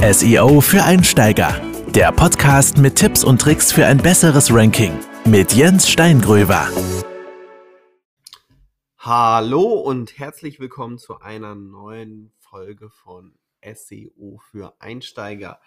SEO 0.00 0.60
für 0.60 0.84
Einsteiger. 0.84 1.60
Der 1.88 2.12
Podcast 2.12 2.78
mit 2.78 2.94
Tipps 2.94 3.24
und 3.24 3.40
Tricks 3.40 3.72
für 3.72 3.84
ein 3.84 3.98
besseres 3.98 4.54
Ranking 4.54 4.96
mit 5.24 5.52
Jens 5.54 5.90
Steingröver. 5.90 6.68
Hallo 8.98 9.64
und 9.64 10.16
herzlich 10.16 10.60
willkommen 10.60 10.98
zu 10.98 11.18
einer 11.18 11.56
neuen 11.56 12.32
Folge 12.38 12.90
von 12.90 13.34
SEO 13.60 14.38
für 14.52 14.80
Einsteiger. 14.80 15.58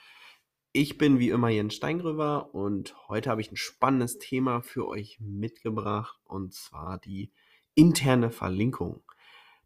Ich 0.71 0.98
bin 0.98 1.20
wie 1.20 1.29
immer 1.29 1.50
Jens 1.50 1.75
Steingröver 1.75 2.55
und 2.55 2.95
heute 3.09 3.29
habe 3.29 3.41
ich 3.41 3.52
ein 3.52 3.57
spannendes 3.57 4.18
Thema 4.18 4.61
für 4.61 4.88
euch 4.88 5.20
mitgebracht 5.20 6.18
und 6.23 6.54
zwar 6.54 7.00
die 7.00 7.34
interne 7.75 8.32
Verlinkung. 8.32 9.04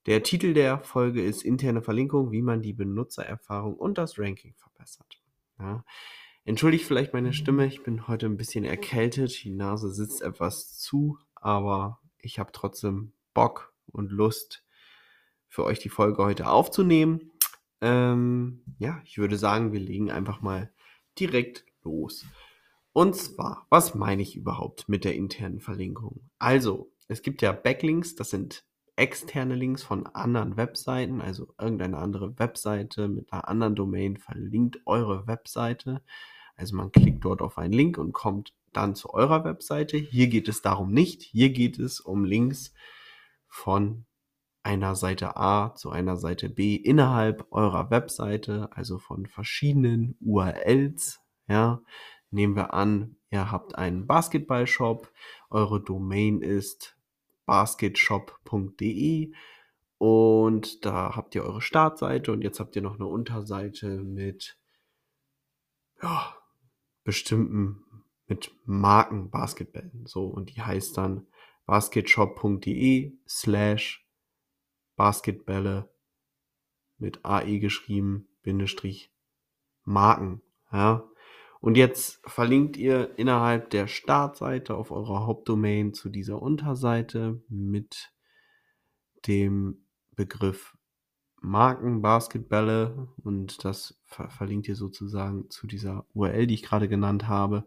Der 0.05 0.21
Titel 0.21 0.53
der 0.53 0.79
Folge 0.81 1.23
ist 1.23 1.43
interne 1.43 1.81
Verlinkung, 1.81 2.31
wie 2.31 2.43
man 2.43 2.61
die 2.61 2.73
Benutzererfahrung 2.73 3.75
und 3.75 3.97
das 3.97 4.19
Ranking 4.19 4.53
verbessert. 4.53 5.19
Ja. 5.59 5.83
Entschuldigt 6.43 6.85
vielleicht 6.85 7.13
meine 7.13 7.33
Stimme, 7.33 7.65
ich 7.65 7.81
bin 7.81 8.07
heute 8.07 8.27
ein 8.27 8.37
bisschen 8.37 8.65
erkältet, 8.65 9.43
die 9.43 9.49
Nase 9.49 9.91
sitzt 9.91 10.21
etwas 10.21 10.77
zu, 10.77 11.17
aber 11.33 11.99
ich 12.19 12.37
habe 12.37 12.51
trotzdem 12.51 13.13
Bock 13.33 13.73
und 13.87 14.11
Lust 14.11 14.63
für 15.47 15.63
euch 15.63 15.79
die 15.79 15.89
Folge 15.89 16.23
heute 16.23 16.49
aufzunehmen. 16.49 17.31
Ähm, 17.81 18.63
ja, 18.77 19.01
ich 19.05 19.17
würde 19.17 19.37
sagen, 19.37 19.73
wir 19.73 19.79
legen 19.79 20.11
einfach 20.11 20.41
mal 20.41 20.71
direkt 21.17 21.65
los. 21.81 22.27
Und 22.93 23.15
zwar, 23.15 23.65
was 23.71 23.95
meine 23.95 24.21
ich 24.21 24.35
überhaupt 24.35 24.87
mit 24.87 25.03
der 25.03 25.15
internen 25.15 25.61
Verlinkung? 25.61 26.29
Also, 26.37 26.91
es 27.07 27.23
gibt 27.23 27.41
ja 27.41 27.51
Backlinks, 27.51 28.13
das 28.13 28.29
sind 28.29 28.65
externe 28.95 29.55
Links 29.55 29.83
von 29.83 30.07
anderen 30.07 30.57
Webseiten, 30.57 31.21
also 31.21 31.53
irgendeine 31.59 31.97
andere 31.97 32.37
Webseite 32.39 33.07
mit 33.07 33.31
einer 33.31 33.47
anderen 33.47 33.75
Domain 33.75 34.17
verlinkt 34.17 34.79
eure 34.85 35.27
Webseite. 35.27 36.01
Also 36.55 36.75
man 36.75 36.91
klickt 36.91 37.25
dort 37.25 37.41
auf 37.41 37.57
einen 37.57 37.73
Link 37.73 37.97
und 37.97 38.13
kommt 38.13 38.53
dann 38.71 38.95
zu 38.95 39.13
eurer 39.13 39.43
Webseite. 39.43 39.97
Hier 39.97 40.27
geht 40.27 40.47
es 40.47 40.61
darum 40.61 40.91
nicht. 40.91 41.21
Hier 41.21 41.49
geht 41.49 41.79
es 41.79 41.99
um 41.99 42.23
Links 42.23 42.73
von 43.47 44.05
einer 44.63 44.95
Seite 44.95 45.37
A 45.37 45.75
zu 45.75 45.91
einer 45.91 46.17
Seite 46.17 46.49
B 46.49 46.75
innerhalb 46.75 47.45
eurer 47.51 47.91
Webseite, 47.91 48.69
also 48.71 48.97
von 48.97 49.27
verschiedenen 49.27 50.17
URLs. 50.21 51.21
Ja, 51.47 51.81
nehmen 52.31 52.55
wir 52.55 52.73
an, 52.73 53.17
ihr 53.29 53.51
habt 53.51 53.77
einen 53.77 54.07
Basketballshop, 54.07 55.11
eure 55.49 55.83
Domain 55.83 56.41
ist 56.41 56.94
basketshop.de 57.45 59.33
und 59.97 60.85
da 60.85 61.15
habt 61.15 61.35
ihr 61.35 61.43
eure 61.43 61.61
Startseite 61.61 62.31
und 62.31 62.41
jetzt 62.41 62.59
habt 62.59 62.75
ihr 62.75 62.81
noch 62.81 62.95
eine 62.95 63.07
Unterseite 63.07 64.01
mit 64.03 64.57
ja, 66.01 66.35
bestimmten 67.03 67.85
mit 68.27 68.51
Marken 68.65 69.29
Basketballen. 69.29 70.05
So, 70.05 70.25
und 70.25 70.55
die 70.55 70.61
heißt 70.61 70.97
dann 70.97 71.27
basketshop.de 71.65 73.17
slash 73.27 74.05
Basketbälle 74.95 75.89
mit 76.97 77.23
AE 77.23 77.59
geschrieben, 77.59 78.27
Bindestrich 78.41 79.11
Marken. 79.83 80.41
Ja, 80.71 81.07
und 81.65 81.77
jetzt 81.77 82.19
verlinkt 82.27 82.77
ihr 82.77 83.17
innerhalb 83.17 83.71
der 83.71 83.87
Startseite 83.87 84.75
auf 84.75 84.91
eurer 84.91 85.25
Hauptdomain 85.25 85.95
zu 85.95 86.09
dieser 86.09 86.39
Unterseite 86.39 87.41
mit 87.49 88.13
dem 89.25 89.79
Begriff 90.15 90.77
Marken, 91.41 92.03
Basketbälle 92.03 93.07
und 93.23 93.65
das 93.65 93.99
ver 94.05 94.29
verlinkt 94.29 94.67
ihr 94.67 94.75
sozusagen 94.75 95.49
zu 95.49 95.65
dieser 95.65 96.05
URL, 96.13 96.45
die 96.45 96.53
ich 96.53 96.61
gerade 96.61 96.87
genannt 96.87 97.27
habe. 97.27 97.65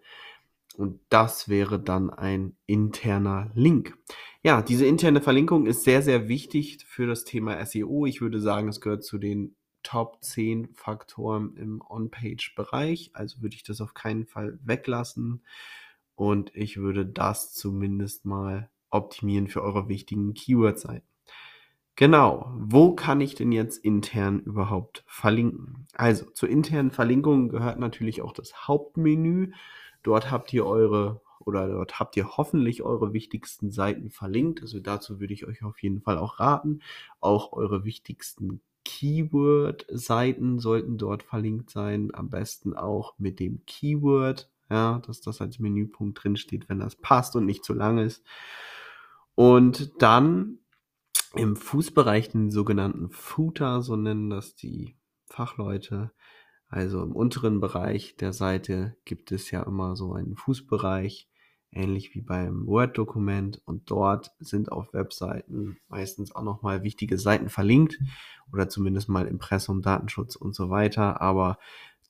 Und 0.76 1.00
das 1.08 1.48
wäre 1.48 1.80
dann 1.80 2.10
ein 2.10 2.56
interner 2.66 3.50
Link. 3.54 3.98
Ja, 4.44 4.62
diese 4.62 4.86
interne 4.86 5.20
Verlinkung 5.20 5.66
ist 5.66 5.82
sehr, 5.82 6.02
sehr 6.02 6.28
wichtig 6.28 6.84
für 6.86 7.08
das 7.08 7.24
Thema 7.24 7.66
SEO. 7.66 8.06
Ich 8.06 8.20
würde 8.20 8.40
sagen, 8.40 8.68
es 8.68 8.80
gehört 8.80 9.02
zu 9.02 9.18
den 9.18 9.56
Top 9.88 10.22
10 10.22 10.74
Faktoren 10.74 11.56
im 11.56 11.80
On-Page-Bereich. 11.80 13.12
Also 13.14 13.40
würde 13.40 13.56
ich 13.56 13.62
das 13.62 13.80
auf 13.80 13.94
keinen 13.94 14.26
Fall 14.26 14.58
weglassen. 14.62 15.40
Und 16.14 16.54
ich 16.54 16.76
würde 16.76 17.06
das 17.06 17.54
zumindest 17.54 18.26
mal 18.26 18.68
optimieren 18.90 19.48
für 19.48 19.62
eure 19.62 19.88
wichtigen 19.88 20.34
Keyword-Seiten. 20.34 21.06
Genau, 21.96 22.52
wo 22.58 22.92
kann 22.92 23.22
ich 23.22 23.34
denn 23.34 23.50
jetzt 23.50 23.82
intern 23.82 24.40
überhaupt 24.40 25.04
verlinken? 25.06 25.86
Also 25.94 26.26
zur 26.32 26.50
internen 26.50 26.90
Verlinkung 26.90 27.48
gehört 27.48 27.78
natürlich 27.78 28.20
auch 28.20 28.34
das 28.34 28.68
Hauptmenü. 28.68 29.52
Dort 30.02 30.30
habt 30.30 30.52
ihr 30.52 30.66
eure 30.66 31.22
oder 31.40 31.66
dort 31.66 31.98
habt 31.98 32.14
ihr 32.18 32.36
hoffentlich 32.36 32.82
eure 32.82 33.14
wichtigsten 33.14 33.70
Seiten 33.70 34.10
verlinkt. 34.10 34.60
Also 34.60 34.80
dazu 34.80 35.18
würde 35.18 35.32
ich 35.32 35.46
euch 35.46 35.62
auf 35.62 35.82
jeden 35.82 36.02
Fall 36.02 36.18
auch 36.18 36.40
raten. 36.40 36.82
Auch 37.20 37.54
eure 37.54 37.84
wichtigsten 37.84 38.60
Keyword-Seiten 38.88 40.58
sollten 40.58 40.96
dort 40.96 41.22
verlinkt 41.22 41.68
sein. 41.68 42.10
Am 42.14 42.30
besten 42.30 42.74
auch 42.74 43.18
mit 43.18 43.38
dem 43.38 43.66
Keyword, 43.66 44.50
ja, 44.70 45.00
dass 45.06 45.20
das 45.20 45.42
als 45.42 45.58
Menüpunkt 45.58 46.22
drin 46.22 46.36
steht, 46.36 46.70
wenn 46.70 46.80
das 46.80 46.96
passt 46.96 47.36
und 47.36 47.44
nicht 47.44 47.64
zu 47.64 47.74
lang 47.74 47.98
ist. 47.98 48.24
Und 49.34 50.02
dann 50.02 50.58
im 51.34 51.54
Fußbereich 51.54 52.30
den 52.30 52.50
sogenannten 52.50 53.10
Footer, 53.10 53.82
so 53.82 53.94
nennen 53.94 54.30
das 54.30 54.56
die 54.56 54.96
Fachleute. 55.26 56.10
Also 56.68 57.02
im 57.02 57.14
unteren 57.14 57.60
Bereich 57.60 58.16
der 58.16 58.32
Seite 58.32 58.96
gibt 59.04 59.32
es 59.32 59.50
ja 59.50 59.62
immer 59.64 59.96
so 59.96 60.14
einen 60.14 60.34
Fußbereich, 60.34 61.28
ähnlich 61.72 62.14
wie 62.14 62.20
beim 62.20 62.66
Word-Dokument. 62.66 63.60
Und 63.64 63.90
dort 63.90 64.32
sind 64.40 64.72
auf 64.72 64.92
Webseiten 64.92 65.78
meistens 65.88 66.34
auch 66.34 66.42
nochmal 66.42 66.82
wichtige 66.82 67.18
Seiten 67.18 67.48
verlinkt 67.48 67.98
oder 68.52 68.68
zumindest 68.68 69.08
mal 69.08 69.26
Impressum, 69.26 69.82
Datenschutz 69.82 70.36
und 70.36 70.54
so 70.54 70.70
weiter. 70.70 71.20
Aber 71.20 71.58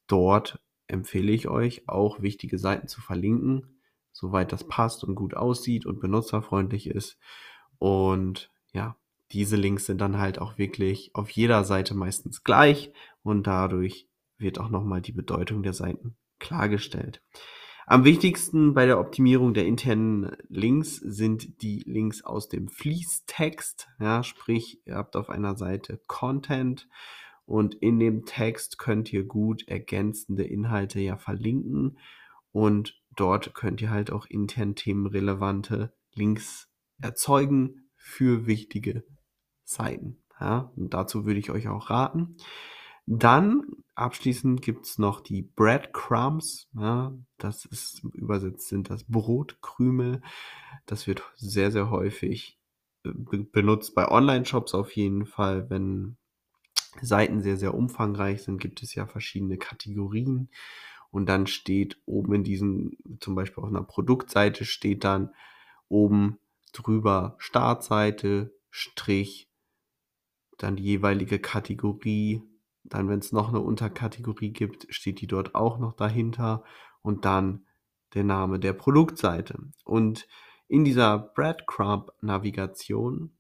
dort 0.07 0.61
empfehle 0.87 1.33
ich 1.33 1.49
euch 1.49 1.89
auch 1.89 2.23
wichtige 2.23 2.59
Seiten 2.59 2.89
zu 2.89 3.01
verlinken, 3.01 3.81
soweit 4.13 4.53
das 4.53 4.65
passt 4.65 5.05
und 5.05 5.15
gut 5.15 5.35
aussieht 5.35 5.87
und 5.87 6.01
benutzerfreundlich 6.01 6.89
ist. 6.89 7.19
Und 7.79 8.51
ja, 8.73 8.97
diese 9.33 9.57
Links 9.57 9.87
sind 9.87 10.01
dann 10.01 10.19
halt 10.19 10.39
auch 10.41 10.59
wirklich 10.59 11.11
auf 11.15 11.31
jeder 11.31 11.65
Seite 11.65 11.95
meistens 11.95 12.45
gleich 12.45 12.93
und 13.23 13.47
dadurch 13.47 14.09
wird 14.39 14.59
auch 14.59 14.71
nochmal 14.71 15.03
die 15.03 15.13
Bedeutung 15.13 15.63
der 15.63 15.75
Seiten 15.75 16.17
klargestellt. 16.39 17.21
Am 17.91 18.05
wichtigsten 18.05 18.75
bei 18.75 18.85
der 18.85 19.01
Optimierung 19.01 19.55
der 19.55 19.65
internen 19.65 20.37
Links 20.51 20.97
sind 20.97 21.63
die 21.63 21.83
Links 21.87 22.23
aus 22.23 22.51
dem 22.51 22.69
Fließtext. 22.69 23.89
Ja, 23.99 24.23
sprich, 24.23 24.83
ihr 24.85 24.97
habt 24.97 25.17
auf 25.17 25.31
einer 25.31 25.57
Seite 25.57 25.99
Content 26.07 26.87
und 27.47 27.77
in 27.77 27.99
dem 27.99 28.27
Text 28.27 28.77
könnt 28.77 29.11
ihr 29.11 29.25
gut 29.25 29.67
ergänzende 29.69 30.45
Inhalte 30.45 31.01
ja 31.01 31.17
verlinken 31.17 31.97
und 32.53 33.01
dort 33.17 33.55
könnt 33.55 33.81
ihr 33.81 33.89
halt 33.89 34.13
auch 34.13 34.27
intern 34.27 34.75
themenrelevante 34.75 35.95
Links 36.13 36.69
erzeugen 37.01 37.89
für 37.97 38.47
wichtige 38.47 39.03
Seiten. 39.65 40.23
Ja, 40.39 40.71
und 40.77 40.93
dazu 40.93 41.25
würde 41.25 41.41
ich 41.41 41.51
euch 41.51 41.69
auch 41.69 41.89
raten. 41.89 42.37
Dann 43.11 43.63
abschließend 43.95 44.61
gibt's 44.61 44.99
noch 44.99 45.21
die 45.21 45.41
Breadcrumbs. 45.41 46.69
Ja, 46.75 47.15
das 47.39 47.65
ist 47.65 48.05
übersetzt 48.13 48.69
sind 48.69 48.91
das 48.91 49.05
Brotkrümel. 49.05 50.21
Das 50.85 51.07
wird 51.07 51.23
sehr, 51.35 51.71
sehr 51.73 51.89
häufig 51.89 52.59
äh, 53.05 53.11
benutzt 53.15 53.95
bei 53.95 54.07
Online-Shops 54.07 54.75
auf 54.75 54.93
jeden 54.93 55.25
Fall. 55.25 55.71
Wenn 55.71 56.19
Seiten 57.01 57.41
sehr, 57.41 57.57
sehr 57.57 57.73
umfangreich 57.73 58.43
sind, 58.43 58.61
gibt 58.61 58.83
es 58.83 58.95
ja 58.95 59.07
verschiedene 59.07 59.57
Kategorien. 59.57 60.51
Und 61.11 61.31
dann 61.31 61.47
steht 61.47 61.99
oben 62.05 62.35
in 62.35 62.45
diesen, 62.45 62.99
zum 63.21 63.35
Beispiel 63.35 63.65
auf 63.65 63.71
einer 63.71 63.85
Produktseite, 63.85 64.67
steht 64.67 65.05
dann 65.05 65.35
oben 65.89 66.39
drüber 66.75 67.37
Startseite, 67.39 68.55
Strich, 68.69 69.49
dann 70.59 70.77
die 70.77 70.83
jeweilige 70.83 71.39
Kategorie, 71.39 72.43
dann, 72.89 73.09
wenn 73.09 73.19
es 73.19 73.33
noch 73.33 73.49
eine 73.49 73.61
Unterkategorie 73.61 74.53
gibt, 74.53 74.87
steht 74.91 75.21
die 75.21 75.27
dort 75.27 75.55
auch 75.55 75.79
noch 75.79 75.95
dahinter 75.95 76.65
und 77.03 77.25
dann 77.25 77.67
der 78.15 78.25
Name 78.25 78.59
der 78.59 78.73
Produktseite. 78.73 79.59
Und 79.85 80.27
in 80.69 80.85
dieser 80.85 81.19
Breadcrumb-Navigation 81.19 83.33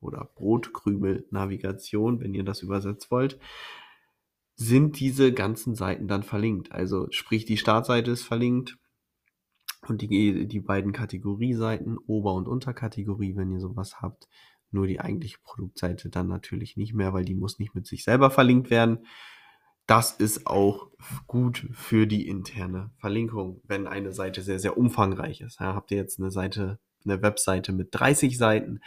oder 0.00 0.30
Brotkrümel-Navigation, 0.36 2.20
wenn 2.20 2.34
ihr 2.34 2.44
das 2.44 2.62
übersetzt 2.62 3.10
wollt, 3.10 3.40
sind 4.56 5.00
diese 5.00 5.32
ganzen 5.32 5.74
Seiten 5.74 6.06
dann 6.06 6.22
verlinkt. 6.22 6.70
Also 6.72 7.08
sprich, 7.10 7.44
die 7.44 7.56
Startseite 7.56 8.12
ist 8.12 8.22
verlinkt 8.22 8.78
und 9.88 10.02
die, 10.02 10.46
die 10.46 10.60
beiden 10.60 10.92
Kategorieseiten, 10.92 11.98
Ober- 12.06 12.34
und 12.34 12.46
Unterkategorie, 12.46 13.34
wenn 13.36 13.50
ihr 13.50 13.60
sowas 13.60 14.00
habt, 14.00 14.28
nur 14.74 14.86
die 14.86 15.00
eigentliche 15.00 15.38
Produktseite 15.42 16.10
dann 16.10 16.28
natürlich 16.28 16.76
nicht 16.76 16.94
mehr, 16.94 17.12
weil 17.14 17.24
die 17.24 17.34
muss 17.34 17.58
nicht 17.58 17.74
mit 17.74 17.86
sich 17.86 18.04
selber 18.04 18.30
verlinkt 18.30 18.70
werden. 18.70 19.06
das 19.86 20.12
ist 20.12 20.46
auch 20.46 20.88
gut 21.26 21.68
für 21.72 22.06
die 22.06 22.26
interne 22.26 22.90
Verlinkung, 22.96 23.60
wenn 23.64 23.86
eine 23.86 24.12
Seite 24.12 24.42
sehr, 24.42 24.58
sehr 24.58 24.78
umfangreich 24.78 25.40
ist. 25.42 25.60
Ja, 25.60 25.74
habt 25.74 25.90
ihr 25.90 25.98
jetzt 25.98 26.18
eine 26.18 26.30
Seite, 26.30 26.78
eine 27.04 27.20
Webseite 27.22 27.72
mit 27.72 27.88
30 27.92 28.38
Seiten, 28.38 28.80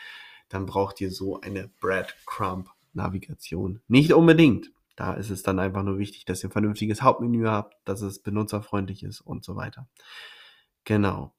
dann 0.50 0.66
braucht 0.66 1.00
ihr 1.02 1.12
so 1.12 1.40
eine 1.42 1.70
Breadcrumb-Navigation. 1.82 3.82
Nicht 3.88 4.14
unbedingt. 4.14 4.72
Da 4.96 5.14
ist 5.14 5.30
es 5.30 5.44
dann 5.44 5.60
einfach 5.60 5.84
nur 5.84 6.00
wichtig, 6.00 6.26
dass 6.26 6.44
ihr 6.44 6.50
ein 6.50 6.54
vernünftiges 6.54 7.04
Hauptmenü 7.04 7.46
habt, 7.46 7.76
dass 7.86 8.02
es 8.02 8.20
benutzerfreundlich 8.20 9.04
ist 9.04 9.22
und 9.22 9.46
so 9.46 9.56
weiter. 9.56 9.88
Genau. 10.84 11.36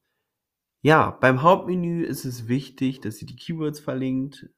Ja, 0.81 1.11
beim 1.11 1.41
Hauptmenü 1.41 2.03
ist 2.05 2.23
es 2.25 2.47
wichtig, 2.47 3.01
dass 3.01 3.21
ihr 3.21 3.27
die 3.27 3.35
Keywords 3.35 3.81
verlinkt 3.81 4.49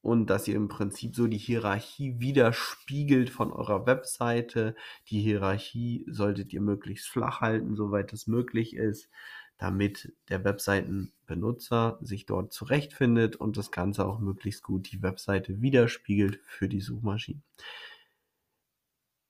und 0.00 0.30
dass 0.30 0.48
ihr 0.48 0.54
im 0.54 0.68
Prinzip 0.68 1.14
so 1.14 1.26
die 1.26 1.36
Hierarchie 1.36 2.18
widerspiegelt 2.18 3.28
von 3.28 3.52
eurer 3.52 3.84
Webseite. 3.86 4.74
Die 5.10 5.20
Hierarchie 5.20 6.06
solltet 6.08 6.52
ihr 6.54 6.62
möglichst 6.62 7.08
flach 7.08 7.42
halten, 7.42 7.76
soweit 7.76 8.12
es 8.14 8.26
möglich 8.26 8.74
ist, 8.74 9.10
damit 9.58 10.14
der 10.30 10.44
Webseitenbenutzer 10.44 11.98
sich 12.00 12.24
dort 12.24 12.54
zurechtfindet 12.54 13.36
und 13.36 13.58
das 13.58 13.70
Ganze 13.70 14.06
auch 14.06 14.18
möglichst 14.18 14.62
gut 14.62 14.90
die 14.92 15.02
Webseite 15.02 15.60
widerspiegelt 15.60 16.40
für 16.46 16.70
die 16.70 16.80
Suchmaschinen. 16.80 17.42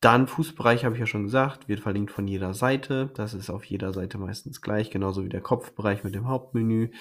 Dann 0.06 0.28
Fußbereich 0.28 0.84
habe 0.84 0.94
ich 0.94 1.00
ja 1.00 1.06
schon 1.06 1.24
gesagt, 1.24 1.66
wird 1.66 1.80
verlinkt 1.80 2.12
von 2.12 2.28
jeder 2.28 2.54
Seite. 2.54 3.10
Das 3.14 3.34
ist 3.34 3.50
auf 3.50 3.64
jeder 3.64 3.92
Seite 3.92 4.18
meistens 4.18 4.60
gleich, 4.60 4.92
genauso 4.92 5.24
wie 5.24 5.28
der 5.28 5.40
Kopfbereich 5.40 6.04
mit 6.04 6.14
dem 6.14 6.28
Hauptmenü. 6.28 6.92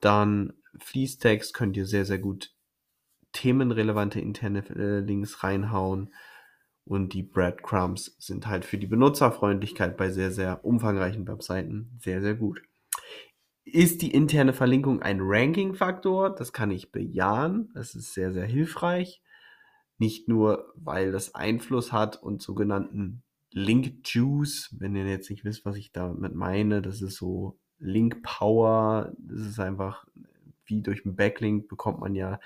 Dann 0.00 0.54
Fließtext 0.78 1.52
könnt 1.52 1.76
ihr 1.76 1.84
sehr, 1.84 2.06
sehr 2.06 2.18
gut 2.18 2.54
themenrelevante 3.32 4.18
interne 4.18 4.64
äh, 4.70 5.00
Links 5.00 5.44
reinhauen. 5.44 6.14
Und 6.86 7.12
die 7.12 7.22
Breadcrumbs 7.22 8.16
sind 8.18 8.46
halt 8.46 8.64
für 8.64 8.78
die 8.78 8.86
Benutzerfreundlichkeit 8.86 9.98
bei 9.98 10.08
sehr, 10.08 10.30
sehr 10.30 10.64
umfangreichen 10.64 11.28
Webseiten 11.28 11.98
sehr, 12.00 12.22
sehr 12.22 12.34
gut. 12.34 12.62
Ist 13.62 14.00
die 14.00 14.12
interne 14.12 14.54
Verlinkung 14.54 15.02
ein 15.02 15.18
Ranking-Faktor? 15.20 16.34
Das 16.34 16.54
kann 16.54 16.70
ich 16.70 16.92
bejahen. 16.92 17.68
Das 17.74 17.94
ist 17.94 18.14
sehr, 18.14 18.32
sehr 18.32 18.46
hilfreich. 18.46 19.20
Nicht 19.98 20.28
nur, 20.28 20.72
weil 20.76 21.12
das 21.12 21.34
Einfluss 21.34 21.92
hat 21.92 22.22
und 22.22 22.42
sogenannten 22.42 23.22
Link 23.50 24.06
Juice, 24.06 24.74
wenn 24.78 24.94
ihr 24.96 25.06
jetzt 25.06 25.30
nicht 25.30 25.44
wisst, 25.44 25.64
was 25.64 25.76
ich 25.76 25.92
damit 25.92 26.34
meine, 26.34 26.82
das 26.82 27.00
ist 27.00 27.16
so 27.16 27.58
Link 27.78 28.22
Power, 28.22 29.12
das 29.18 29.40
ist 29.40 29.60
einfach 29.60 30.06
wie 30.66 30.82
durch 30.82 31.04
einen 31.04 31.16
Backlink 31.16 31.68
bekommt 31.68 32.00
man 32.00 32.14
ja, 32.14 32.40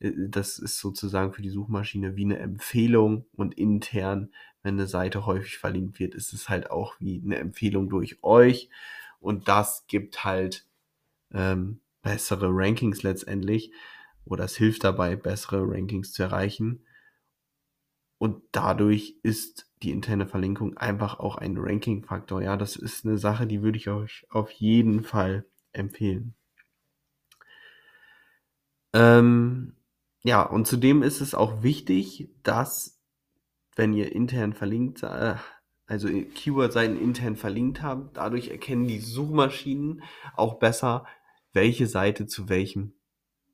äh, 0.00 0.12
das 0.28 0.58
ist 0.58 0.78
sozusagen 0.78 1.32
für 1.32 1.42
die 1.42 1.50
Suchmaschine 1.50 2.16
wie 2.16 2.24
eine 2.24 2.38
Empfehlung 2.38 3.26
und 3.36 3.58
intern, 3.58 4.30
wenn 4.62 4.74
eine 4.74 4.86
Seite 4.86 5.26
häufig 5.26 5.58
verlinkt 5.58 5.98
wird, 5.98 6.14
ist 6.14 6.32
es 6.32 6.48
halt 6.48 6.70
auch 6.70 6.96
wie 7.00 7.20
eine 7.24 7.36
Empfehlung 7.36 7.88
durch 7.88 8.22
euch 8.22 8.70
und 9.20 9.48
das 9.48 9.86
gibt 9.86 10.24
halt 10.24 10.66
ähm, 11.32 11.80
bessere 12.02 12.48
Rankings 12.50 13.02
letztendlich 13.02 13.72
oder 14.28 14.44
es 14.44 14.56
hilft 14.56 14.84
dabei, 14.84 15.16
bessere 15.16 15.62
Rankings 15.68 16.12
zu 16.12 16.22
erreichen. 16.22 16.84
Und 18.18 18.42
dadurch 18.52 19.16
ist 19.22 19.70
die 19.82 19.92
interne 19.92 20.26
Verlinkung 20.26 20.76
einfach 20.76 21.20
auch 21.20 21.36
ein 21.36 21.56
Ranking-Faktor. 21.56 22.42
Ja, 22.42 22.56
das 22.56 22.76
ist 22.76 23.06
eine 23.06 23.16
Sache, 23.16 23.46
die 23.46 23.62
würde 23.62 23.78
ich 23.78 23.88
euch 23.88 24.26
auf 24.28 24.50
jeden 24.50 25.04
Fall 25.04 25.44
empfehlen. 25.72 26.34
Ähm, 28.92 29.76
ja, 30.22 30.42
und 30.42 30.66
zudem 30.66 31.02
ist 31.02 31.20
es 31.20 31.34
auch 31.34 31.62
wichtig, 31.62 32.28
dass, 32.42 32.98
wenn 33.76 33.94
ihr 33.94 34.12
intern 34.12 34.52
verlinkt, 34.52 35.04
äh, 35.04 35.36
also 35.86 36.08
Keyword-Seiten 36.08 37.00
intern 37.00 37.36
verlinkt 37.36 37.82
habt, 37.82 38.16
dadurch 38.16 38.48
erkennen 38.48 38.88
die 38.88 38.98
Suchmaschinen 38.98 40.02
auch 40.34 40.58
besser, 40.58 41.06
welche 41.52 41.86
Seite 41.86 42.26
zu 42.26 42.48
welchem 42.48 42.97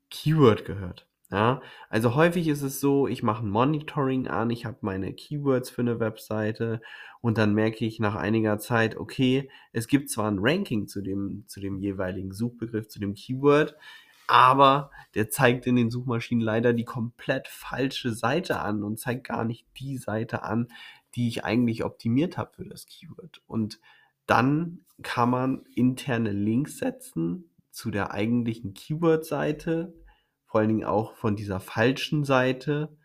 Keyword 0.09 0.65
gehört. 0.65 1.07
Ja, 1.31 1.61
also 1.89 2.13
häufig 2.13 2.47
ist 2.47 2.61
es 2.61 2.79
so, 2.79 3.07
ich 3.07 3.23
mache 3.23 3.43
ein 3.43 3.49
Monitoring 3.49 4.27
an, 4.27 4.51
ich 4.51 4.63
habe 4.63 4.77
meine 4.81 5.11
Keywords 5.11 5.71
für 5.71 5.81
eine 5.81 5.99
Webseite 5.99 6.81
und 7.19 7.39
dann 7.39 7.55
merke 7.55 7.83
ich 7.83 7.99
nach 7.99 8.13
einiger 8.13 8.59
Zeit, 8.59 8.95
okay, 8.95 9.49
es 9.71 9.87
gibt 9.87 10.11
zwar 10.11 10.29
ein 10.29 10.37
Ranking 10.39 10.87
zu 10.87 11.01
dem, 11.01 11.43
zu 11.47 11.59
dem 11.59 11.79
jeweiligen 11.79 12.31
Suchbegriff, 12.31 12.87
zu 12.89 12.99
dem 12.99 13.15
Keyword, 13.15 13.75
aber 14.27 14.91
der 15.15 15.29
zeigt 15.29 15.65
in 15.65 15.75
den 15.75 15.89
Suchmaschinen 15.89 16.43
leider 16.43 16.73
die 16.73 16.85
komplett 16.85 17.47
falsche 17.47 18.13
Seite 18.13 18.59
an 18.59 18.83
und 18.83 18.99
zeigt 18.99 19.25
gar 19.27 19.45
nicht 19.45 19.65
die 19.79 19.97
Seite 19.97 20.43
an, 20.43 20.67
die 21.15 21.27
ich 21.27 21.43
eigentlich 21.43 21.83
optimiert 21.83 22.37
habe 22.37 22.53
für 22.53 22.65
das 22.65 22.85
Keyword. 22.85 23.41
Und 23.47 23.79
dann 24.27 24.85
kann 25.01 25.31
man 25.31 25.63
interne 25.73 26.31
Links 26.31 26.77
setzen 26.77 27.49
zu 27.75 27.91
der 27.91 28.11
eigentlichen 28.11 28.73
Keyword-Seite, 28.73 29.93
vor 30.45 30.61
allen 30.61 30.69
Dingen 30.69 30.85
auch 30.85 31.13
von 31.15 31.35
dieser 31.35 31.59
falschen 31.59 32.23
Seite 32.23 32.97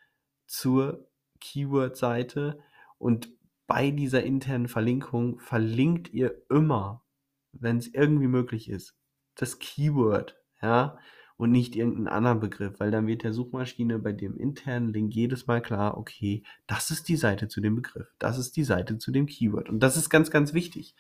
zur 0.47 1.11
Keyword-Seite. 1.41 2.61
Und 2.97 3.33
bei 3.67 3.91
dieser 3.91 4.23
internen 4.23 4.69
Verlinkung 4.69 5.41
verlinkt 5.41 6.13
ihr 6.13 6.41
immer, 6.49 7.05
wenn 7.51 7.79
es 7.79 7.89
irgendwie 7.93 8.29
möglich 8.29 8.71
ist, 8.71 8.97
das 9.35 9.59
Keyword, 9.59 10.41
ja, 10.63 10.99
und 11.41 11.53
nicht 11.53 11.75
irgendeinen 11.75 12.07
anderen 12.07 12.39
Begriff, 12.39 12.81
weil 12.81 12.91
dann 12.91 13.07
wird 13.07 13.23
der 13.23 13.33
Suchmaschine 13.33 13.99
bei 13.99 14.13
dem 14.13 14.37
internen 14.37 14.93
Link 14.93 15.15
jedes 15.15 15.47
Mal 15.47 15.63
klar, 15.63 15.97
okay, 15.97 16.43
das 16.67 16.91
ist 16.91 17.09
die 17.09 17.17
Seite 17.17 17.49
zu 17.49 17.63
dem 17.63 17.77
Begriff, 17.77 18.09
das 18.19 18.37
ist 18.37 18.57
die 18.57 18.65
Seite 18.65 18.99
zu 18.99 19.11
dem 19.11 19.25
Keyword. 19.25 19.71
Und 19.71 19.81
das 19.81 19.97
ist 19.97 20.11
ganz, 20.11 20.31
ganz 20.31 20.53
wichtig, 20.53 20.95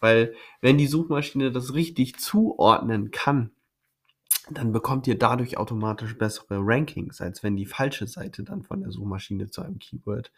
weil 0.00 0.34
wenn 0.62 0.78
die 0.78 0.86
Suchmaschine 0.86 1.52
das 1.52 1.74
richtig 1.74 2.18
zuordnen 2.18 3.10
kann, 3.10 3.50
dann 4.50 4.72
bekommt 4.72 5.06
ihr 5.06 5.18
dadurch 5.18 5.58
automatisch 5.58 6.16
bessere 6.16 6.60
Rankings, 6.60 7.20
als 7.20 7.42
wenn 7.42 7.54
die 7.54 7.66
falsche 7.66 8.06
Seite 8.06 8.42
dann 8.42 8.62
von 8.62 8.80
der 8.80 8.90
Suchmaschine 8.90 9.50
zu 9.50 9.60
einem 9.60 9.78
Keyword 9.78 10.32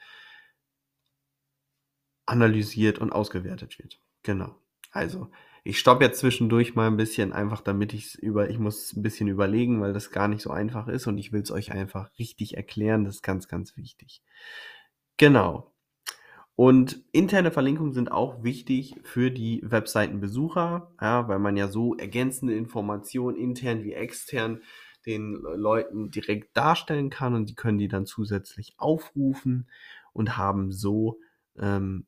analysiert 2.25 2.99
und 2.99 3.13
ausgewertet 3.13 3.79
wird. 3.79 4.01
Genau. 4.25 4.57
Also, 4.91 5.31
ich 5.67 5.81
stoppe 5.81 6.05
jetzt 6.05 6.21
zwischendurch 6.21 6.77
mal 6.77 6.87
ein 6.87 6.97
bisschen, 6.97 7.33
einfach 7.33 7.61
damit 7.61 7.93
ich 7.93 8.07
es 8.07 8.15
über, 8.15 8.49
ich 8.49 8.59
muss 8.59 8.95
ein 8.95 9.03
bisschen 9.03 9.27
überlegen, 9.27 9.81
weil 9.81 9.93
das 9.93 10.13
gar 10.13 10.29
nicht 10.29 10.43
so 10.43 10.51
einfach 10.51 10.87
ist 10.87 11.09
und 11.09 11.19
ich 11.19 11.33
will 11.33 11.43
es 11.43 11.51
euch 11.51 11.73
einfach 11.73 12.11
richtig 12.21 12.57
erklären. 12.57 13.05
Das 13.05 13.17
ist 13.17 13.23
ganz, 13.23 13.49
ganz 13.49 13.77
wichtig. 13.77 14.23
Genau. 15.17 15.73
Und 16.55 17.03
interne 17.13 17.51
Verlinkungen 17.51 17.93
sind 17.93 18.13
auch 18.13 18.45
wichtig 18.45 18.95
für 19.03 19.31
die 19.31 19.61
Webseitenbesucher, 19.65 20.93
ja, 21.01 21.29
weil 21.29 21.41
man 21.41 21.57
ja 21.57 21.69
so 21.69 21.97
ergänzende 21.97 22.55
Informationen 22.55 23.37
intern 23.37 23.83
wie 23.83 23.93
extern 23.93 24.63
den 25.05 25.35
Leuten 25.35 26.11
direkt 26.11 26.57
darstellen 26.57 27.11
kann 27.11 27.35
und 27.35 27.51
die 27.51 27.55
können 27.55 27.79
die 27.79 27.89
dann 27.89 28.07
zusätzlich 28.07 28.75
aufrufen 28.79 29.69
und 30.13 30.37
haben 30.37 30.71
so 30.71 31.19
ähm, 31.59 32.07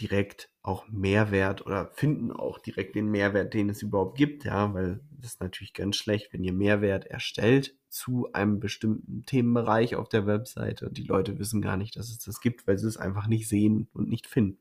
direkt 0.00 0.50
auch 0.66 0.88
Mehrwert 0.88 1.64
oder 1.64 1.86
finden 1.86 2.32
auch 2.32 2.58
direkt 2.58 2.96
den 2.96 3.06
Mehrwert, 3.06 3.54
den 3.54 3.68
es 3.68 3.82
überhaupt 3.82 4.18
gibt, 4.18 4.44
ja, 4.44 4.74
weil 4.74 5.00
das 5.10 5.34
ist 5.34 5.40
natürlich 5.40 5.74
ganz 5.74 5.94
schlecht, 5.94 6.32
wenn 6.32 6.42
ihr 6.42 6.52
Mehrwert 6.52 7.06
erstellt 7.06 7.76
zu 7.88 8.32
einem 8.32 8.58
bestimmten 8.58 9.24
Themenbereich 9.26 9.94
auf 9.94 10.08
der 10.08 10.26
Webseite 10.26 10.88
und 10.88 10.98
die 10.98 11.04
Leute 11.04 11.38
wissen 11.38 11.62
gar 11.62 11.76
nicht, 11.76 11.94
dass 11.96 12.10
es 12.10 12.18
das 12.18 12.40
gibt, 12.40 12.66
weil 12.66 12.78
sie 12.78 12.88
es 12.88 12.96
einfach 12.96 13.28
nicht 13.28 13.48
sehen 13.48 13.88
und 13.92 14.08
nicht 14.08 14.26
finden. 14.26 14.58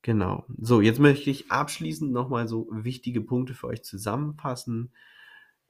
Genau. 0.00 0.46
So, 0.56 0.80
jetzt 0.80 0.98
möchte 0.98 1.28
ich 1.28 1.50
abschließend 1.50 2.10
nochmal 2.10 2.48
so 2.48 2.66
wichtige 2.70 3.20
Punkte 3.20 3.52
für 3.52 3.66
euch 3.66 3.82
zusammenfassen 3.82 4.92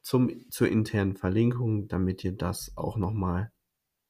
zum, 0.02 0.30
zur 0.50 0.68
internen 0.68 1.16
Verlinkung, 1.16 1.88
damit 1.88 2.23
ihr 2.23 2.33
das 2.33 2.76
auch 2.76 2.97
nochmal 2.97 3.50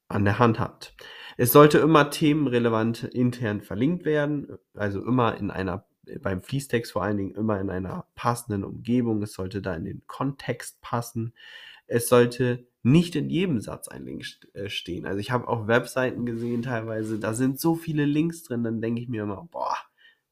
an 0.08 0.24
der 0.24 0.38
Hand 0.38 0.58
habt. 0.58 0.94
Es 1.36 1.52
sollte 1.52 1.78
immer 1.78 2.10
themenrelevant 2.10 3.04
intern 3.04 3.60
verlinkt 3.60 4.04
werden, 4.04 4.56
also 4.74 5.04
immer 5.04 5.36
in 5.36 5.50
einer, 5.50 5.86
beim 6.20 6.42
Fließtext 6.42 6.92
vor 6.92 7.02
allen 7.02 7.18
Dingen 7.18 7.34
immer 7.34 7.60
in 7.60 7.68
einer 7.68 8.06
passenden 8.14 8.64
Umgebung. 8.64 9.22
Es 9.22 9.34
sollte 9.34 9.60
da 9.60 9.74
in 9.74 9.84
den 9.84 10.02
Kontext 10.06 10.80
passen. 10.80 11.34
Es 11.86 12.08
sollte 12.08 12.66
nicht 12.82 13.16
in 13.16 13.28
jedem 13.28 13.60
Satz 13.60 13.88
ein 13.88 14.04
Link 14.04 14.24
äh, 14.54 14.68
stehen. 14.68 15.06
Also 15.06 15.18
ich 15.18 15.30
habe 15.30 15.48
auch 15.48 15.66
Webseiten 15.66 16.24
gesehen 16.24 16.62
teilweise, 16.62 17.18
da 17.18 17.34
sind 17.34 17.60
so 17.60 17.74
viele 17.74 18.04
Links 18.04 18.44
drin, 18.44 18.62
dann 18.62 18.80
denke 18.80 19.02
ich 19.02 19.08
mir 19.08 19.24
immer, 19.24 19.48
boah, 19.50 19.76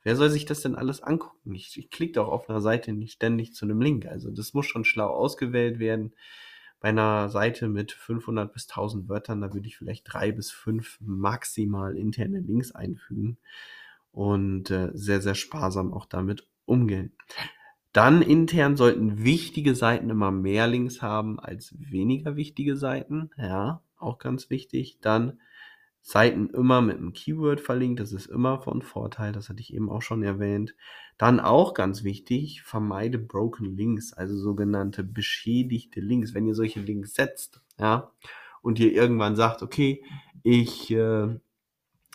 wer 0.04 0.14
soll 0.14 0.30
sich 0.30 0.44
das 0.46 0.60
denn 0.62 0.76
alles 0.76 1.02
angucken? 1.02 1.54
Ich, 1.54 1.76
ich 1.76 1.90
klicke 1.90 2.12
doch 2.12 2.28
auf 2.28 2.48
einer 2.48 2.60
Seite 2.60 2.92
nicht 2.92 3.14
ständig 3.14 3.54
zu 3.54 3.66
einem 3.66 3.80
Link. 3.80 4.06
Also 4.06 4.30
das 4.30 4.54
muss 4.54 4.66
schon 4.66 4.84
schlau 4.84 5.08
ausgewählt 5.08 5.80
werden 5.80 6.14
bei 6.84 6.90
einer 6.90 7.30
Seite 7.30 7.66
mit 7.66 7.92
500 7.92 8.52
bis 8.52 8.68
1000 8.68 9.08
Wörtern, 9.08 9.40
da 9.40 9.54
würde 9.54 9.66
ich 9.66 9.78
vielleicht 9.78 10.04
drei 10.04 10.32
bis 10.32 10.50
fünf 10.50 10.98
maximal 11.00 11.96
interne 11.96 12.40
Links 12.40 12.72
einfügen 12.72 13.38
und 14.12 14.70
äh, 14.70 14.90
sehr, 14.92 15.22
sehr 15.22 15.34
sparsam 15.34 15.94
auch 15.94 16.04
damit 16.04 16.46
umgehen. 16.66 17.12
Dann 17.94 18.20
intern 18.20 18.76
sollten 18.76 19.24
wichtige 19.24 19.74
Seiten 19.74 20.10
immer 20.10 20.30
mehr 20.30 20.66
Links 20.66 21.00
haben 21.00 21.40
als 21.40 21.74
weniger 21.78 22.36
wichtige 22.36 22.76
Seiten. 22.76 23.30
Ja, 23.38 23.80
auch 23.96 24.18
ganz 24.18 24.50
wichtig. 24.50 24.98
Dann 25.00 25.40
Seiten 26.06 26.50
immer 26.50 26.82
mit 26.82 26.98
einem 26.98 27.14
Keyword 27.14 27.62
verlinkt. 27.62 27.98
Das 27.98 28.12
ist 28.12 28.26
immer 28.26 28.60
von 28.60 28.82
Vorteil. 28.82 29.32
Das 29.32 29.48
hatte 29.48 29.62
ich 29.62 29.72
eben 29.72 29.88
auch 29.88 30.02
schon 30.02 30.22
erwähnt. 30.22 30.76
Dann 31.16 31.40
auch 31.40 31.72
ganz 31.72 32.04
wichtig, 32.04 32.62
vermeide 32.62 33.18
Broken 33.18 33.74
Links, 33.74 34.12
also 34.12 34.36
sogenannte 34.36 35.02
beschädigte 35.02 36.00
Links. 36.00 36.34
Wenn 36.34 36.46
ihr 36.46 36.54
solche 36.54 36.80
Links 36.80 37.14
setzt, 37.14 37.62
ja, 37.78 38.12
und 38.60 38.78
ihr 38.80 38.92
irgendwann 38.92 39.34
sagt, 39.34 39.62
okay, 39.62 40.04
ich 40.42 40.90
äh, 40.90 41.38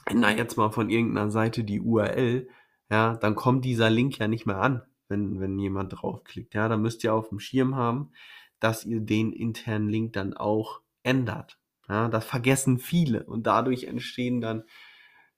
ändere 0.05 0.37
jetzt 0.37 0.55
mal 0.55 0.69
von 0.69 0.91
irgendeiner 0.91 1.31
Seite 1.31 1.63
die 1.63 1.81
URL, 1.81 2.47
ja, 2.91 3.15
dann 3.15 3.33
kommt 3.33 3.65
dieser 3.65 3.89
Link 3.89 4.19
ja 4.19 4.27
nicht 4.27 4.45
mehr 4.45 4.61
an, 4.61 4.83
wenn, 5.07 5.39
wenn 5.39 5.57
jemand 5.57 5.93
draufklickt. 5.93 6.53
Ja, 6.53 6.69
dann 6.69 6.83
müsst 6.83 7.03
ihr 7.03 7.15
auf 7.15 7.29
dem 7.29 7.39
Schirm 7.39 7.75
haben, 7.75 8.11
dass 8.59 8.85
ihr 8.85 8.99
den 8.99 9.33
internen 9.33 9.89
Link 9.89 10.13
dann 10.13 10.35
auch 10.35 10.81
ändert. 11.01 11.57
Ja, 11.89 12.07
das 12.07 12.25
vergessen 12.25 12.77
viele 12.77 13.23
und 13.23 13.47
dadurch 13.47 13.85
entstehen 13.85 14.41
dann 14.41 14.63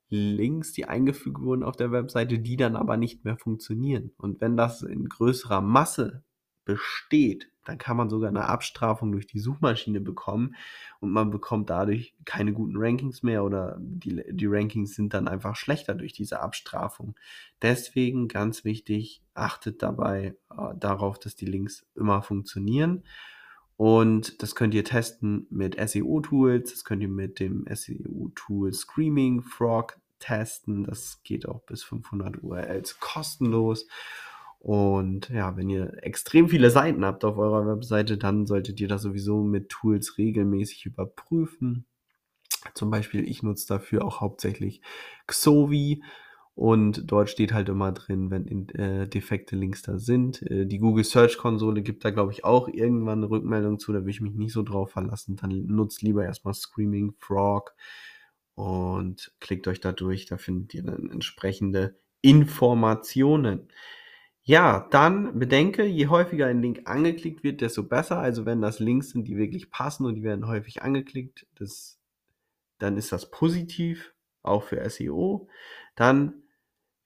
Links, 0.09 0.73
die 0.73 0.85
eingefügt 0.85 1.41
wurden 1.41 1.63
auf 1.63 1.77
der 1.77 1.91
Webseite, 1.91 2.39
die 2.39 2.57
dann 2.57 2.75
aber 2.75 2.97
nicht 2.97 3.23
mehr 3.25 3.37
funktionieren. 3.37 4.11
Und 4.17 4.41
wenn 4.41 4.57
das 4.57 4.81
in 4.81 5.07
größerer 5.07 5.61
Masse 5.61 6.23
besteht, 6.65 7.49
dann 7.65 7.77
kann 7.77 7.97
man 7.97 8.09
sogar 8.09 8.29
eine 8.29 8.45
Abstrafung 8.47 9.11
durch 9.13 9.27
die 9.27 9.39
Suchmaschine 9.39 10.01
bekommen 10.01 10.55
und 10.99 11.11
man 11.11 11.31
bekommt 11.31 11.69
dadurch 11.69 12.15
keine 12.25 12.53
guten 12.53 12.75
Rankings 12.77 13.23
mehr 13.23 13.43
oder 13.45 13.77
die, 13.79 14.23
die 14.31 14.47
Rankings 14.47 14.95
sind 14.95 15.13
dann 15.13 15.27
einfach 15.27 15.55
schlechter 15.55 15.95
durch 15.95 16.13
diese 16.13 16.41
Abstrafung. 16.41 17.15
Deswegen 17.61 18.27
ganz 18.27 18.65
wichtig, 18.65 19.21
achtet 19.33 19.81
dabei 19.83 20.35
äh, 20.51 20.75
darauf, 20.77 21.19
dass 21.19 21.35
die 21.35 21.45
Links 21.45 21.85
immer 21.95 22.21
funktionieren 22.21 23.03
und 23.77 24.41
das 24.43 24.55
könnt 24.55 24.73
ihr 24.73 24.83
testen 24.83 25.47
mit 25.49 25.75
SEO-Tools, 25.79 26.71
das 26.71 26.83
könnt 26.83 27.01
ihr 27.01 27.07
mit 27.09 27.39
dem 27.39 27.65
SEO-Tool 27.69 28.73
Screaming 28.73 29.41
Frog 29.41 29.97
testen. 30.21 30.85
Das 30.85 31.21
geht 31.23 31.47
auch 31.47 31.61
bis 31.63 31.83
500 31.83 32.41
URLs 32.41 32.99
kostenlos. 32.99 33.87
Und 34.59 35.29
ja, 35.29 35.57
wenn 35.57 35.69
ihr 35.69 36.03
extrem 36.03 36.47
viele 36.47 36.69
Seiten 36.69 37.03
habt 37.03 37.25
auf 37.25 37.37
eurer 37.37 37.65
Webseite, 37.65 38.17
dann 38.17 38.45
solltet 38.45 38.79
ihr 38.79 38.87
das 38.87 39.01
sowieso 39.01 39.43
mit 39.43 39.69
Tools 39.69 40.19
regelmäßig 40.19 40.85
überprüfen. 40.85 41.85
Zum 42.75 42.91
Beispiel, 42.91 43.27
ich 43.27 43.41
nutze 43.41 43.67
dafür 43.67 44.05
auch 44.05 44.21
hauptsächlich 44.21 44.81
Xovi. 45.25 46.03
Und 46.53 47.09
dort 47.09 47.29
steht 47.29 47.53
halt 47.53 47.69
immer 47.69 47.91
drin, 47.93 48.29
wenn 48.29 48.69
äh, 48.69 49.07
defekte 49.07 49.55
Links 49.55 49.81
da 49.83 49.97
sind. 49.97 50.41
Äh, 50.43 50.65
die 50.65 50.79
Google 50.79 51.05
Search 51.05 51.37
Konsole 51.37 51.81
gibt 51.81 52.03
da, 52.03 52.09
glaube 52.11 52.33
ich, 52.33 52.43
auch 52.43 52.67
irgendwann 52.67 53.19
eine 53.19 53.29
Rückmeldung 53.29 53.79
zu. 53.79 53.93
Da 53.93 54.03
will 54.03 54.11
ich 54.11 54.21
mich 54.21 54.33
nicht 54.33 54.53
so 54.53 54.61
drauf 54.63 54.91
verlassen. 54.91 55.37
Dann 55.37 55.65
nutzt 55.67 56.01
lieber 56.01 56.25
erstmal 56.25 56.53
Screaming 56.53 57.13
Frog 57.17 57.73
und 58.55 59.33
klickt 59.39 59.67
euch 59.67 59.79
da 59.79 59.91
durch. 59.93 60.25
Da 60.25 60.37
findet 60.37 60.73
ihr 60.73 60.83
dann 60.83 61.09
entsprechende 61.09 61.95
Informationen. 62.21 63.69
Ja, 64.43 64.87
dann 64.91 65.37
bedenke, 65.39 65.85
je 65.85 66.07
häufiger 66.07 66.47
ein 66.47 66.61
Link 66.61 66.81
angeklickt 66.85 67.43
wird, 67.43 67.61
desto 67.61 67.83
besser. 67.83 68.19
Also 68.19 68.45
wenn 68.45 68.61
das 68.61 68.79
Links 68.79 69.11
sind, 69.11 69.27
die 69.27 69.37
wirklich 69.37 69.69
passen 69.69 70.05
und 70.05 70.15
die 70.15 70.23
werden 70.23 70.47
häufig 70.47 70.81
angeklickt, 70.81 71.47
das, 71.55 71.99
dann 72.79 72.97
ist 72.97 73.11
das 73.11 73.29
positiv, 73.29 74.13
auch 74.43 74.63
für 74.63 74.87
SEO. 74.89 75.47
Dann 75.95 76.33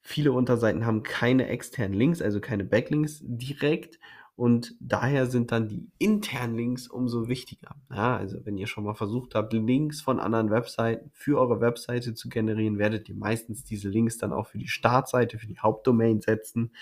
viele 0.00 0.32
Unterseiten 0.32 0.86
haben 0.86 1.02
keine 1.02 1.48
externen 1.48 1.98
Links, 1.98 2.22
also 2.22 2.40
keine 2.40 2.64
Backlinks 2.64 3.20
direkt. 3.22 3.98
Und 4.36 4.74
daher 4.80 5.26
sind 5.26 5.50
dann 5.50 5.68
die 5.68 5.88
internen 5.96 6.56
Links 6.56 6.88
umso 6.88 7.26
wichtiger. 7.26 7.74
Ja, 7.90 8.18
also 8.18 8.44
wenn 8.44 8.58
ihr 8.58 8.66
schon 8.66 8.84
mal 8.84 8.94
versucht 8.94 9.34
habt, 9.34 9.54
Links 9.54 10.02
von 10.02 10.20
anderen 10.20 10.50
Webseiten 10.50 11.10
für 11.14 11.40
eure 11.40 11.62
Webseite 11.62 12.12
zu 12.12 12.28
generieren, 12.28 12.78
werdet 12.78 13.08
ihr 13.08 13.14
meistens 13.14 13.64
diese 13.64 13.88
Links 13.88 14.18
dann 14.18 14.34
auch 14.34 14.46
für 14.46 14.58
die 14.58 14.68
Startseite, 14.68 15.38
für 15.38 15.46
die 15.46 15.58
Hauptdomain 15.58 16.20
setzen 16.20 16.72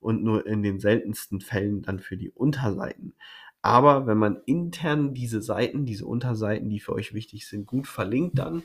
und 0.00 0.24
nur 0.24 0.44
in 0.46 0.64
den 0.64 0.80
seltensten 0.80 1.40
Fällen 1.40 1.82
dann 1.82 2.00
für 2.00 2.16
die 2.16 2.30
Unterseiten. 2.30 3.14
Aber 3.62 4.06
wenn 4.06 4.18
man 4.18 4.40
intern 4.46 5.14
diese 5.14 5.42
Seiten, 5.42 5.84
diese 5.84 6.06
Unterseiten, 6.06 6.70
die 6.70 6.80
für 6.80 6.94
euch 6.94 7.14
wichtig 7.14 7.46
sind, 7.46 7.66
gut 7.66 7.86
verlinkt 7.86 8.38
dann, 8.38 8.62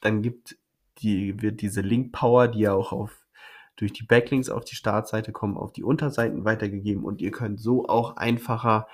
dann 0.00 0.20
gibt 0.20 0.58
die, 0.98 1.40
wird 1.42 1.60
diese 1.60 1.80
Link 1.80 2.12
Power, 2.12 2.48
die 2.48 2.60
ja 2.60 2.72
auch 2.72 2.92
auf 2.92 3.22
durch 3.76 3.92
die 3.92 4.04
Backlinks 4.04 4.50
auf 4.50 4.64
die 4.64 4.76
Startseite 4.76 5.32
kommen, 5.32 5.56
auf 5.56 5.72
die 5.72 5.82
Unterseiten 5.82 6.44
weitergegeben 6.44 7.04
und 7.04 7.20
ihr 7.20 7.30
könnt 7.30 7.58
so 7.58 7.86
auch 7.88 8.16
einfacher 8.16 8.86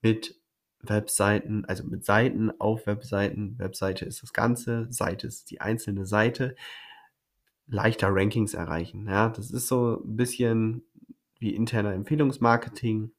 mit 0.00 0.40
Webseiten, 0.80 1.64
also 1.64 1.84
mit 1.84 2.04
Seiten 2.04 2.52
auf 2.60 2.86
Webseiten, 2.86 3.58
Webseite 3.58 4.04
ist 4.04 4.22
das 4.22 4.32
Ganze, 4.32 4.86
Seite 4.90 5.26
ist 5.26 5.50
die 5.50 5.60
einzelne 5.60 6.06
Seite, 6.06 6.54
leichter 7.66 8.08
Rankings 8.10 8.54
erreichen. 8.54 9.08
Ja, 9.08 9.28
das 9.28 9.50
ist 9.50 9.66
so 9.66 10.00
ein 10.04 10.16
bisschen 10.16 10.84
wie 11.38 11.54
interner 11.54 11.92
Empfehlungsmarketing. 11.92 13.10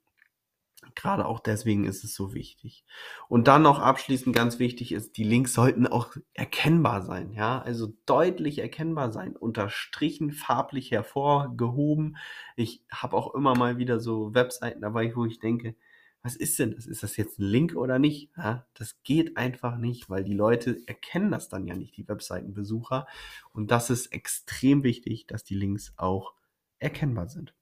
Gerade 0.98 1.28
auch 1.28 1.40
deswegen 1.40 1.84
ist 1.84 2.04
es 2.04 2.16
so 2.16 2.34
wichtig. 2.34 2.84
Und 3.30 3.48
dann 3.48 3.62
noch 3.62 3.78
abschließend 3.78 4.36
ganz 4.36 4.58
wichtig 4.58 4.92
ist, 4.92 5.16
die 5.18 5.24
Links 5.24 5.54
sollten 5.54 5.86
auch 5.86 6.16
erkennbar 6.34 7.04
sein, 7.04 7.34
ja, 7.34 7.62
also 7.62 7.94
deutlich 8.08 8.58
erkennbar 8.58 9.12
sein, 9.12 9.36
unterstrichen, 9.36 10.32
farblich 10.32 10.90
hervorgehoben. 10.90 12.18
Ich 12.56 12.84
habe 12.92 13.16
auch 13.16 13.36
immer 13.36 13.56
mal 13.56 13.78
wieder 13.78 14.00
so 14.00 14.34
Webseiten 14.34 14.82
dabei, 14.82 15.16
wo 15.16 15.26
ich 15.26 15.38
denke, 15.38 15.76
was 16.24 16.36
ist 16.36 16.58
denn 16.58 16.72
das? 16.72 16.88
Ist 16.88 17.04
das 17.04 17.16
jetzt 17.16 17.38
ein 17.38 17.46
Link 17.46 17.76
oder 17.76 18.00
nicht? 18.00 18.32
Ja, 18.36 18.66
das 18.74 19.04
geht 19.04 19.38
einfach 19.38 19.78
nicht, 19.78 20.10
weil 20.10 20.24
die 20.24 20.34
Leute 20.34 20.82
erkennen 20.88 21.30
das 21.30 21.48
dann 21.48 21.68
ja 21.68 21.76
nicht, 21.76 21.96
die 21.96 22.08
Webseitenbesucher. 22.08 23.06
Und 23.54 23.70
das 23.70 23.92
ist 23.92 24.08
extrem 24.08 24.82
wichtig, 24.82 25.28
dass 25.28 25.44
die 25.44 25.56
Links 25.56 25.94
auch 25.96 26.34
erkennbar 26.80 27.28
sind. 27.30 27.54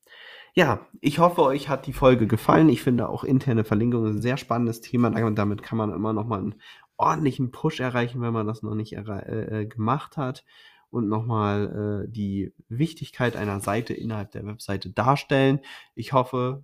Ja, 0.57 0.87
ich 1.01 1.19
hoffe, 1.19 1.41
euch 1.41 1.67
hat 1.67 1.85
die 1.85 1.91
Folge 1.91 2.27
gefallen. 2.27 2.69
Ich 2.69 2.81
finde 2.81 3.09
auch 3.09 3.25
interne 3.25 3.65
Verlinkungen 3.65 4.15
ein 4.15 4.21
sehr 4.21 4.37
spannendes 4.37 4.79
Thema. 4.79 5.09
Damit 5.31 5.61
kann 5.61 5.77
man 5.77 5.91
immer 5.91 6.13
noch 6.13 6.25
mal 6.25 6.39
einen 6.39 6.55
ordentlichen 6.95 7.51
Push 7.51 7.81
erreichen, 7.81 8.21
wenn 8.21 8.31
man 8.31 8.47
das 8.47 8.63
noch 8.63 8.73
nicht 8.73 8.93
äh, 8.93 9.61
äh, 9.61 9.65
gemacht 9.65 10.15
hat. 10.15 10.45
Und 10.89 11.09
nochmal 11.09 12.05
äh, 12.05 12.09
die 12.09 12.53
Wichtigkeit 12.69 13.35
einer 13.35 13.59
Seite 13.59 13.93
innerhalb 13.93 14.31
der 14.31 14.45
Webseite 14.45 14.91
darstellen. 14.91 15.59
Ich 15.93 16.13
hoffe, 16.13 16.63